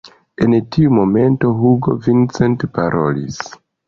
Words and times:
En 0.43 0.53
tiu 0.75 0.93
momento 0.99 1.51
Hugo 1.67 1.95
Vincent 2.07 2.57
parolis: 2.79 3.39